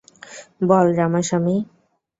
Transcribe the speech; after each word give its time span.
বল, 0.69 0.87
Ramaswami. 0.97 1.55